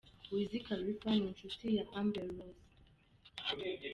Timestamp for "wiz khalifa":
0.31-1.09